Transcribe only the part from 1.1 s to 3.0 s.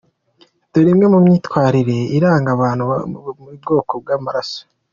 mu myitwarire iranga abantu